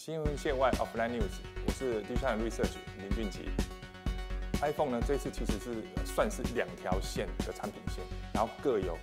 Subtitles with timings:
[0.00, 3.50] 新闻线外 Offline News，我是 Digital Research 林俊奇。
[4.62, 8.02] iPhone 呢，这次其实是算是两条线的产品线，
[8.32, 8.96] 然后各有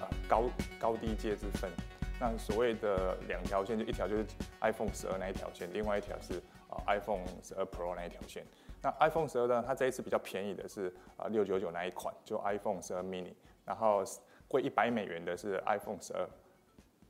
[0.00, 1.70] 呃高高低阶之分。
[2.18, 4.26] 那所谓的两条线，就一条就是
[4.60, 8.44] iPhone 十二那一条线，另外一条是啊 iPhone 十二 Pro 那一条线。
[8.82, 13.32] 那 iPhone 十二呢，它这一次比较便宜的是啊六九九那一款，就 iPhone 十二 mini，
[13.64, 14.02] 然后
[14.48, 16.28] 贵一百美元的是 iPhone 十二。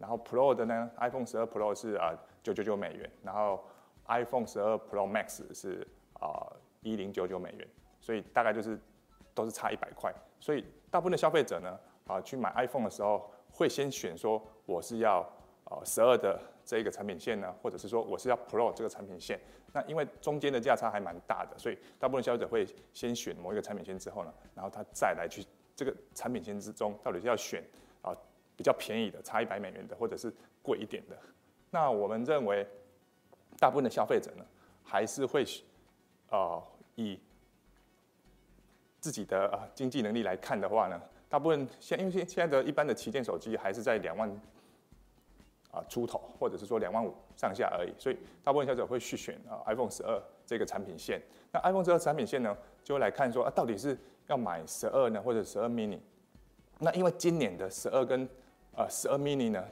[0.04, 2.12] 然后 Pro 的呢，iPhone 十二 Pro 是啊
[2.42, 3.64] 九九九美元，然后
[4.06, 5.80] iPhone 十二 Pro Max 是
[6.20, 6.44] 啊
[6.82, 7.66] 一零九九美元，
[8.02, 8.78] 所以大概就是
[9.32, 10.14] 都是差一百块。
[10.38, 15.26] 所以大部分的消费者呢啊去买 iPhone 的时候，会先选说我是要
[15.64, 19.40] 啊十二的这一个产品线呢，或者是说我是要 Pro 这个产品线。
[19.72, 25.42] 那因为中间的价差还蛮大的，所以大部分消费者会先选某一个产品线之后呢，然后他再来去
[25.74, 27.64] 这个产品线之中到底是要选。
[28.56, 31.16] 比较便宜的，差一百美元的，或者是贵一点的。
[31.70, 32.66] 那我们认为，
[33.58, 34.44] 大部分的消费者呢，
[34.82, 35.44] 还是会，
[36.30, 36.62] 呃，
[36.94, 37.18] 以
[39.00, 44.30] 自己的啊经济能力来看的话呢，大部分现因为现现在的一般的旗舰手机还是在两万
[45.70, 51.20] 啊出头，或者是说两万五上下而已，所以大部分消费者会去选啊 iPhone 十二这个产品线。
[51.50, 53.98] 那 iPhone 十二产品线呢，就会来看说啊，到底是
[54.28, 55.98] 要买十二呢，或者十二 mini？
[56.78, 58.28] 那因为今年的十二跟
[58.76, 59.64] 呃，十二 mini 呢，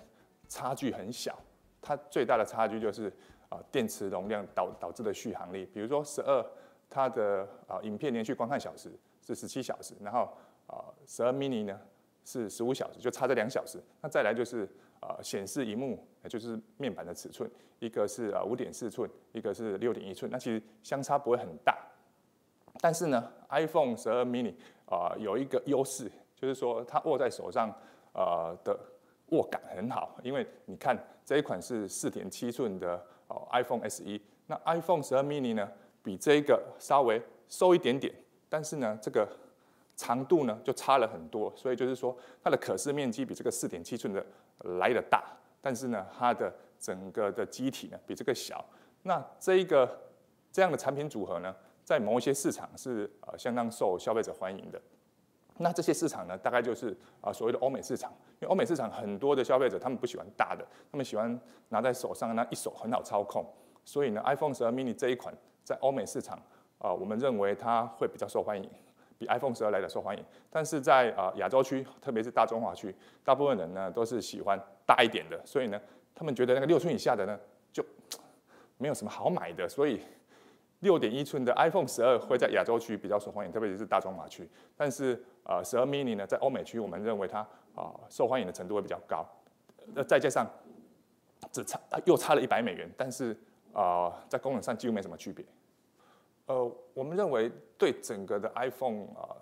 [0.49, 1.37] 差距很小，
[1.81, 3.13] 它最大的差距就是
[3.49, 5.67] 啊，电池容量导导致的续航力。
[5.67, 6.45] 比如说十二，
[6.89, 10.33] 它的啊影片连续观看小时是十七小时，然后
[10.69, 11.81] 啊十二 mini 呢
[12.25, 13.83] 是十五小时，就差这两小时。
[14.01, 14.69] 那再来就是
[15.01, 21.77] 啊显示荧幕，就是面板的尺寸，一个是啊五点四寸，一个是六点一寸，那其实相差不会很大。
[22.81, 24.55] 但是呢，iPhone 十二 mini
[24.87, 27.75] 啊有一个优势，就是说它握在手上
[28.13, 28.79] 呃的。
[29.33, 32.95] 握感很好，因为你看这一款是四点七寸的
[33.27, 35.69] 哦 iPhone SE，那 iPhone 十二 mini 呢
[36.03, 38.15] 比这个稍微瘦一点点，
[38.49, 39.27] 但是呢这个
[39.97, 44.25] 长度呢就差了很多，所以就是说它的可视面积比这个四点七寸的
[44.79, 45.25] 来的大，
[45.61, 48.65] 但是呢它的整个的机体呢比这个小，
[49.03, 50.01] 那这一个
[50.51, 51.55] 这样的产品组合呢，
[51.85, 54.81] 在某一些市场是呃相当受消费者欢迎的。
[55.59, 63.45] 那这些市场呢，大概就是啊所谓的欧美市场，因为欧美市场很多的消费者他们不喜欢大的，他们喜欢拿在手上那一手很好操控，
[63.85, 66.41] 所以呢 iPhone 十二 mini 这一款在欧美市场
[66.79, 68.69] 啊，我们认为它会比较受欢迎，
[69.19, 70.25] 比 iPhone 十二来的受欢迎。
[70.51, 75.81] 但是在啊亚洲区，特别是大中华区，大部分人呢都是喜欢大一点的，所以呢
[76.15, 77.39] 他们觉得那个六寸以下的呢
[77.73, 77.85] 就
[78.79, 80.01] 没有什么好买的，所以。
[80.83, 84.51] 六点一寸的 iPhone 十二会在亚洲区比较受欢迎，特别是大中华区。
[84.77, 87.41] 但是，呃，十二 mini 呢，在欧美区，我们认为它
[87.75, 89.27] 啊受欢迎的程度会比较高。
[89.95, 90.47] 那再加上
[91.51, 93.37] 只差又差了一百美元，但是
[93.73, 95.45] 啊，在功能上几乎没什么区别。
[96.47, 99.35] 呃，我们认为对整个的 iPhone 啊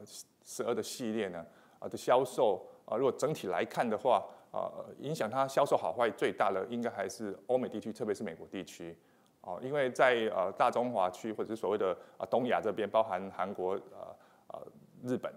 [0.44, 1.44] 十二的系列呢
[1.78, 8.96] 啊的销售啊，如果整体来看的话啊，影响它销售好坏最大的应该还是欧美地区，特别是美国地区。
[9.42, 14.16] 哦，因为在呃大中华区或者是所谓的啊东亚这边，包含韩国、呃
[14.48, 14.66] 呃
[15.02, 15.32] 日本，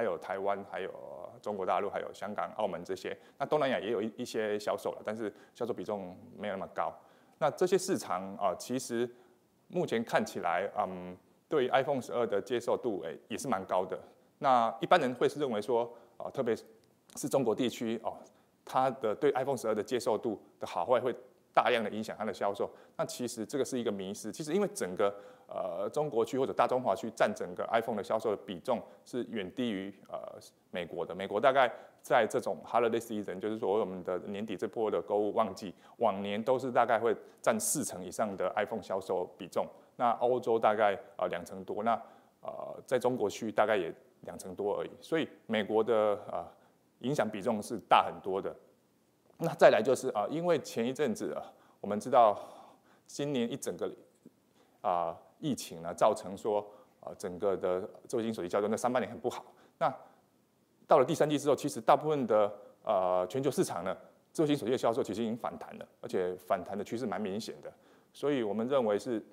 [0.00, 0.90] 还有台湾，还有
[1.42, 6.90] 中国大陆，还有香港、澳门这些，那东南亚也有一一些销售了，但是销售比重没有那么高。
[7.36, 9.06] 那这些市场啊，其实
[9.68, 11.14] 目前看起来，嗯，
[11.50, 14.00] 对 iPhone 十二的接受度诶也是蛮高的。
[14.38, 16.56] 那一般人会是认为说，啊，特别
[17.16, 18.16] 是中国地区哦，
[18.64, 21.14] 它的对 iPhone 十二的接受度的好坏会。
[21.52, 24.30] 大量的影响它的销售，那其实这个是一个迷失。
[24.30, 25.14] 其实因为整个
[25.48, 30.18] 呃中国区或者大中华区占整个 iPhone 的销售的比重是远低于呃
[30.70, 31.14] 美国的。
[31.14, 39.66] 美国大概在这种 Holiday Season，就是说我们的年底这波的购物旺季，往年都是大概会占四成以上的 iPhone 销售比重。
[39.96, 42.00] 那欧洲大概呃两成多，那
[42.42, 44.90] 呃在中国区大概也两成多而已。
[45.00, 46.46] 所以美国的呃
[47.00, 48.54] 影响比重是大很多的。
[49.40, 51.42] 那再来就是啊，因为前一阵子啊，
[51.80, 52.38] 我们知道
[53.06, 53.90] 今年一整个
[54.80, 56.64] 啊疫情呢，造成说
[57.00, 59.44] 啊整个的智能手机销售那上半年很不好。
[59.78, 59.92] 那
[60.86, 62.52] 到了第三季之后，其实大部分的
[62.84, 63.96] 呃全球市场呢，
[64.32, 67.72] 智能手机的销售其实已经反弹了，而且反弹的趋势蛮明显的。
[68.12, 69.24] 所以我们认为是。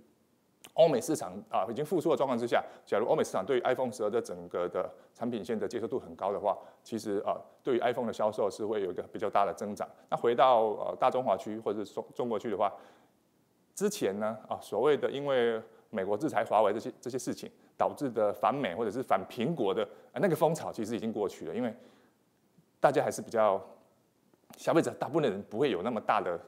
[0.77, 9.89] 欧美市场啊已经复苏的状况之下，假如欧美市场对于 iPhone 十二的整个的产品线的接受度很高的话，其实啊对于 iPhone 的销售是会有一个比较大的增长。
[10.07, 12.71] 那回到呃大中华区或者是中中国区的话，
[13.73, 15.59] 之前呢啊所谓的因为
[15.89, 19.83] 美国制裁华为这些这些事情导致的反美或者是反苹果的
[20.13, 21.73] 啊那个风潮其实已经过去了，因为
[22.79, 23.59] 大家还是比较
[24.57, 26.39] 消费者大部分的人不会有那么大的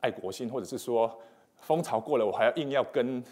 [0.00, 1.20] 爱国心，或者是说。
[1.56, 3.24] 风潮过了，我还要硬要跟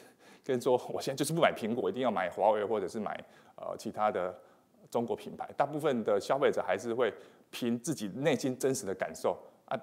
[0.45, 3.23] 跟说，我现在就是不买苹果，一定要买华为或者是买
[3.57, 4.37] 呃其他的
[4.91, 5.49] 中国品牌。
[5.57, 7.13] 大部分的消费者还是会
[7.51, 9.79] 凭自己内心真实的感受啊。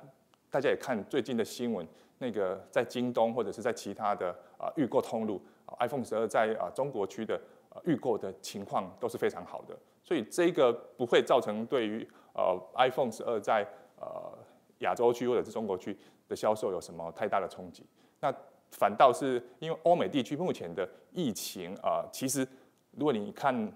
[0.49, 5.41] 大家也看最近的新闻，那个在京东或者是在其他的啊预购通路
[5.79, 7.39] ，iPhone 十二在啊中国区的
[7.85, 13.63] 预购的情况都是非常好的，所以这个不会造成对于呃 iPhone 十二在
[13.99, 14.37] 呃
[14.79, 15.95] 亚洲区或者是中国区
[16.27, 17.85] 的销售有什么太大的冲击。
[18.19, 18.33] 那
[18.71, 22.47] 反倒是因为欧美地区目前的疫情啊，其实
[22.91, 23.71] 如果你看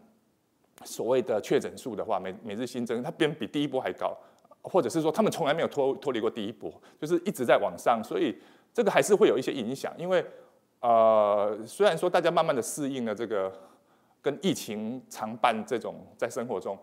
[0.84, 4.16] 所谓的确诊数的话，每每日新增它边比第一波还高。
[4.66, 8.34] 或者是说他们从来没有脱脱离过第一波，就是一直在往上，所以
[8.74, 9.94] 这个还是会有一些影响。
[9.98, 10.26] 因为
[10.80, 13.52] 呃，虽然说大家慢慢的适应了这个
[14.22, 16.80] 跟疫情常伴这种在生活中，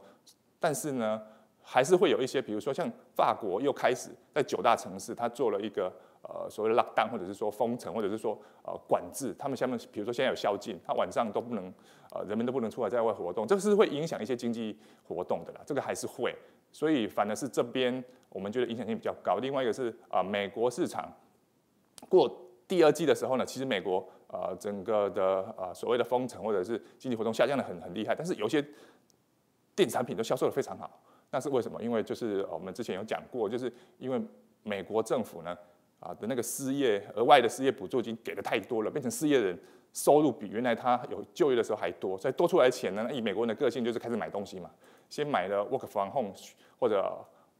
[0.58, 1.22] 但是呢，
[1.62, 5.92] 还是会有一些，比如说像法国又开始在九大城市，它做了一个
[6.22, 9.34] 呃所谓的 lockdown，或者是说封城，或者是说呃管制。
[9.38, 11.72] 他们下面比如说现在有宵禁，他晚上都不能
[12.12, 14.76] 呃人们都不能出来在外活动，这个是会影响一些经济
[15.06, 15.60] 活动的啦。
[15.64, 16.34] 这个还是会。
[16.72, 19.38] 所以反而是这边我们觉得影响性比较高。
[19.38, 21.12] 另外一个是啊，美国市场
[22.08, 22.30] 过
[22.68, 28.64] 第二季的时候呢，其实美国呃整个的呃所谓的封城或者是经济活动下降的很很厉害，但是有些
[29.74, 30.88] 电子产品都销售的非常好。
[31.30, 31.82] 那是为什么？
[31.82, 34.20] 因为就是我们之前有讲过，就是因为
[34.62, 35.56] 美国政府呢
[36.00, 39.58] 啊的那个失业额外的失业补助金给的太多了，变成失业人
[39.92, 44.70] 收入比原来他有就业的时候还多，所以多出来的钱呢，以美国人的个性就是开始买东西嘛。
[45.08, 46.32] 先买了 work from home
[46.78, 47.12] 或者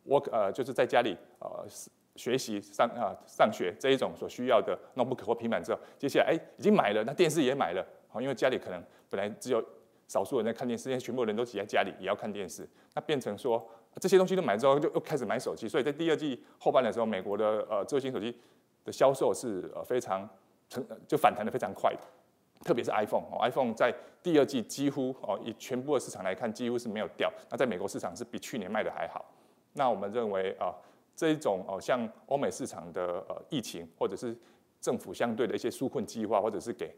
[0.07, 1.67] work 呃就是在家里呃
[2.15, 9.65] 学习上啊上学这一种所需要的 notebook 或平板之后，接下来哎已经买了，那电视也买了，好，因为家里可能本来只有
[10.11, 13.65] 少数人在看电视，现在全部人都挤在家里也要看电视，那变成说
[14.01, 18.37] 这些东西都买之后，就又开始买手机，所以在第二季后半的时候，美国的呃智慧型手机
[18.85, 20.29] 的销售是呃非常
[20.69, 22.01] 成就反弹的非常快的。
[22.65, 27.33] 特别是 iPhone 哦，iPhone 在第二季几乎哦，以全部的市场来看，几乎是没有掉。
[27.49, 29.25] 那在美国市场是比去年卖的还好。
[29.75, 30.75] 那我们认为啊，
[31.15, 34.37] 这一种哦，像欧美市场的呃疫情，或者是
[34.81, 36.95] 政府相对的一些纾困计划，或者是给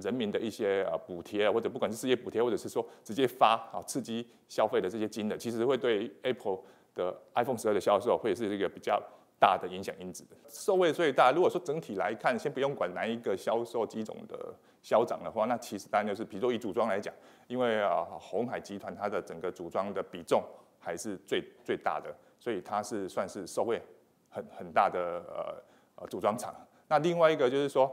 [0.00, 6.58] 人民的一些呃补贴啊，或者不管是事业补贴，或者是说直接发啊刺激消费的这些金的，其实会对 Apple
[6.94, 9.02] 的 iPhone 十二的销售会是一个比较。
[9.36, 11.30] 大的影响因子受惠最大。
[11.30, 17.12] 如果说整体来看，先不用管哪一个销售机种的销涨的话，那其实当然就是，比如说以组装来讲，
[17.46, 20.42] 因为啊红海集团它的整个组装的比重
[20.78, 23.82] 还是最最大的，所以它是算是受惠
[24.30, 25.62] 很很大的呃
[25.96, 26.54] 呃组装厂。
[26.88, 27.92] 那另外一个就是说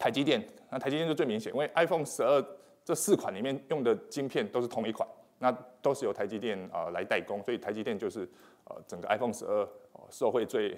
[0.00, 2.44] 台积电，那台积电就最明显，因为 iPhone 十二
[2.84, 5.06] 这四款里面用的晶片都是同一款，
[5.38, 5.52] 那
[5.82, 8.28] 都是由台积电啊来代工，所以台积电就是
[8.64, 9.68] 呃整个 iPhone 十二。
[10.08, 10.76] 受惠最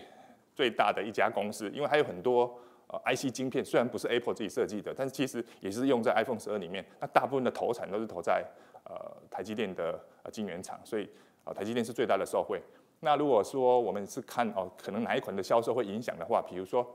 [0.54, 2.52] 最大的一家公司，因为还有很多
[2.88, 6.84] 呃 IC 晶片，虽然不是 Apple 自己设计的，但是其实也是用在 iPhone 十二里面。
[7.00, 8.44] 那大部分的投产都是投在
[8.84, 8.94] 呃
[9.30, 11.08] 台积电的呃晶圆厂，所以
[11.44, 12.60] 呃台积电是最大的受惠。
[13.00, 16.86] 那如果说我们是看哦，可能哪一款的销售会影响的话，比如说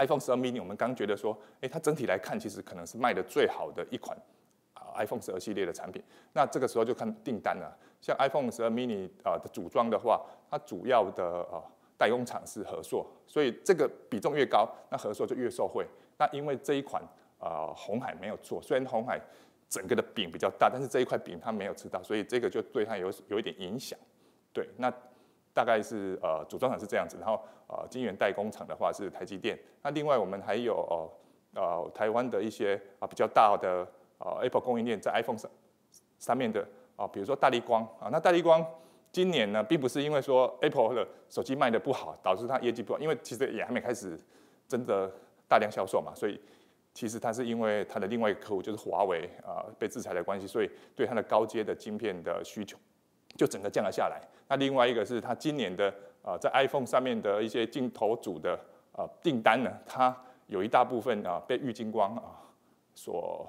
[0.00, 4.16] iPhone 十二 mini，我们刚觉得说，哎，它整体来看其实可能是卖的最好的一款
[4.72, 4.92] 啊。
[4.96, 6.02] iPhone 十二系列的产品，
[6.32, 7.76] 那这个时候就看订单了。
[8.00, 11.62] 像 iPhone 十二 mini 啊的组装的话，它主要的啊
[11.98, 15.86] 代工厂是和硕，所以这个比重越高，那和硕就越受惠。
[16.16, 17.02] 那因为这一款
[17.38, 19.20] 啊红海没有做，虽然红海
[19.68, 23.98] 整个的饼比较大，但是这一块饼它没有吃到，所以这个就对它有有一点影响。
[24.52, 24.92] 对，那
[25.54, 29.58] 大概是呃组装厂是这样子，然后呃晶圆代工厂的话是台积电。
[29.82, 31.10] 那另外我们还有
[31.54, 33.86] 呃呃台湾的一些啊比较大的。
[34.20, 35.50] 啊，Apple 供应链在 iPhone 上
[36.18, 36.62] 上面的
[36.94, 38.62] 啊，比如说大力光啊，那大力光
[39.10, 44.20] 今年呢，并不是因为说 Apple 的手机卖的不好，导致它业绩不好，因为其实也还没开始
[44.68, 45.10] 真的
[45.48, 46.38] 大量销售嘛，所以
[46.92, 52.76] 其实它是因为它的另外一个客户就是华为啊被制裁的关系，所以对它的高阶的晶片的需求
[53.36, 54.20] 就整个降了下来。
[54.48, 58.58] 那另外一个是它今年的啊，在 iPhone 上面的一些镜头组的
[58.92, 60.14] 啊订单呢，它
[60.46, 62.22] 有一大部分啊被玉金光啊
[62.94, 63.48] 所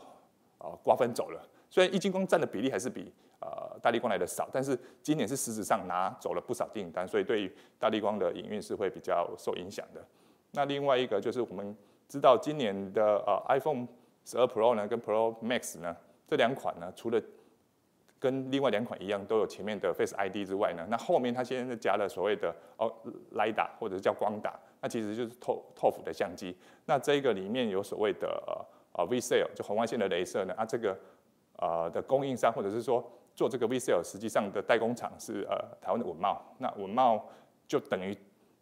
[0.58, 1.42] 啊，瓜分走了。
[1.70, 10.06] 虽然一金光占的比例还是比呃大力光来的少，但是今年是实质上拿走了不少订单，所以对于大力光的营运是会比较受影响的。
[10.52, 11.76] 那另外一个就是我们
[12.08, 13.88] 知道今年的呃 iPhone
[14.26, 15.96] 十二 Pro 呢跟 Pro Max 呢
[16.28, 17.22] 这两款呢，除了
[18.22, 22.90] 跟另外两款一样都有前面的 Face ID 之外呢，那后面它现在加了所谓的哦
[23.34, 26.56] LIDA 或者是叫光打，那其实就是透透幅的相机。
[26.86, 28.66] 那这个里面有所谓的呃。
[28.94, 30.54] 呃，VCL 就红外线的镭射呢？
[30.58, 30.94] 啊，这个
[31.56, 33.02] 呃的供应商或者是说
[33.34, 36.44] 做这个 VCL 实际上的代工厂是呃台湾的文茂。
[36.58, 37.26] 那文茂
[37.66, 38.14] 就等于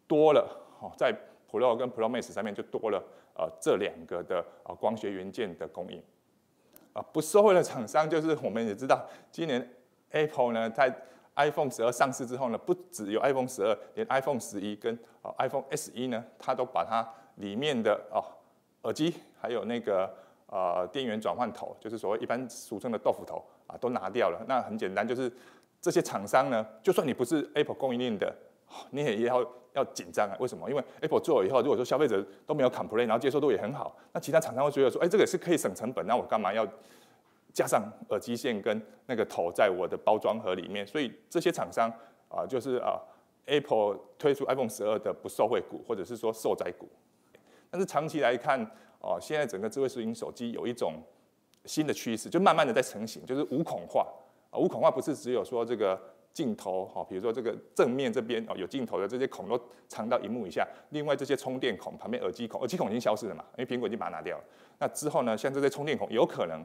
[0.06, 0.48] 多了
[0.80, 1.12] 哦，在
[1.50, 3.02] Pro 跟 Pro Max 上面就多了
[3.34, 6.00] 呃这两个的啊光学元件的供应。
[6.92, 9.68] 啊，不受惠的厂商就是我们也知道，今年
[10.10, 10.94] Apple 呢在
[11.36, 18.24] iPhone 十二上市之后呢，不只有 iPhone 十二，连 iPhone 十一跟啊 iPhone S 一呢，它都把它里面的哦
[18.82, 20.12] 耳机还有那个
[20.46, 24.44] 呃电源转换头，就是所谓一般俗称的豆腐头啊，都拿掉了。
[24.48, 25.32] 那很简单，就是
[25.80, 28.34] 这些厂商呢，就算你不是 Apple 供应链的，
[28.90, 29.40] 你也要
[29.74, 30.36] 要紧张啊。
[30.40, 30.68] 为什么？
[30.68, 36.66] 因为 Apple 做了以后，如果说消费者都没有 complain，然后接受度也很好，那其他厂商会觉得说，哎，这个是可以省成本，那我干嘛要
[37.52, 40.86] 加上耳机线跟那个头在我的包装盒里面？
[40.86, 41.92] 所以这些厂商
[42.28, 43.00] 啊，就是啊
[43.46, 46.88] Apple 推出 iPhone 十二的不受惠股，或者是说受灾股。
[47.70, 48.60] 但是长期来看，
[49.00, 50.94] 哦，现在整个智慧型手机有一种
[51.64, 54.06] 新的趋势，就慢慢的在成型，就是无孔化。
[54.50, 56.00] 啊，无孔化不是只有说这个
[56.32, 64.44] 镜头，哈，比如说这个正面这边哦有镜头的这些孔都藏到荧幕以下，另外这些充电孔旁边耳机孔，耳机孔已经消失了嘛，因为苹果已经把它拿掉了。
[64.78, 66.64] 那之后呢，像这些充电孔有可能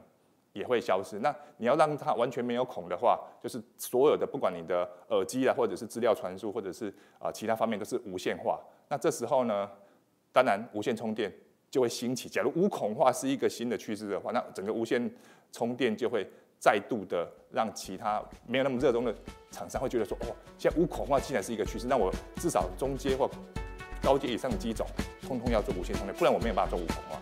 [0.54, 1.20] 也会消失。
[1.20, 8.60] 那你要让它完全没有孔的话，就是所有的不管你的耳机啊，或者是资料传输，或者是啊其他方面都是无线化。
[8.90, 9.70] 那这时候呢？
[10.32, 11.34] 当然，无线充电
[11.72, 12.28] 就会兴起。
[12.28, 15.10] 假如无孔化是一个新的趋势的话，那整个无线
[15.50, 16.30] 充电就会
[16.60, 19.14] 再度的让其他没有那么热衷的
[19.52, 23.30] 厂商会觉得说：哦，现在无孔化既然是一个趋势，那我至少中阶或
[24.02, 24.86] 高阶以上的机种，
[25.28, 27.22] 通通要做无线充电，不然我没有办法做无孔化。